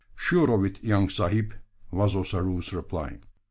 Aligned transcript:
"Sure 0.15 0.51
of 0.51 0.65
it, 0.65 0.83
young 0.83 1.09
sahib," 1.09 1.53
was 1.91 2.15
Ossaroo's 2.15 2.73
reply. 2.73 3.19